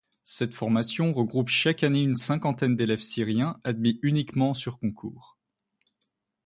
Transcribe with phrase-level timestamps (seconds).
[0.23, 5.37] Cette formation regroupe chaque année une cinquantaine d'élèves syriens admis uniquement sur concours.